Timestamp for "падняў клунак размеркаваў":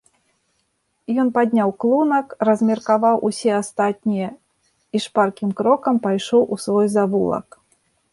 1.35-3.15